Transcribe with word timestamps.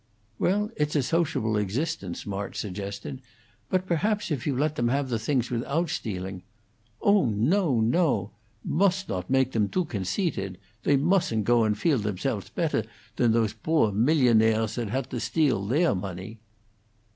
"Well, 0.39 0.71
it's 0.77 0.95
a 0.95 1.03
sociable 1.03 1.57
existence," 1.57 2.25
March 2.25 2.55
suggested. 2.57 3.21
"But 3.69 3.85
perhaps 3.85 4.31
if 4.31 4.47
you 4.47 4.57
let 4.57 4.75
them 4.75 4.87
have 4.87 5.09
the 5.09 5.19
things 5.19 5.51
without 5.51 5.91
stealing" 5.91 6.41
"Oh 7.03 7.27
no, 7.27 7.79
no! 7.81 8.31
Most 8.65 9.09
nodt 9.09 9.29
mage 9.29 9.51
them 9.51 9.69
too 9.69 9.85
gonceitedt. 9.85 10.55
They 10.81 10.97
mostn't 10.97 11.43
go 11.45 11.65
and 11.65 11.77
feel 11.77 11.99
themselfs 11.99 12.49
petter 12.49 12.83
than 13.17 13.31
those 13.31 13.53
boor 13.53 13.91
millionairss 13.91 14.73
that 14.73 14.89
hadt 14.89 15.11
to 15.11 15.19
steal 15.19 15.63
their 15.67 15.93
money." 15.93 16.39